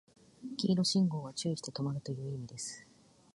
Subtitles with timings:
[0.57, 2.87] 黄色信号は注意して止まるという意味です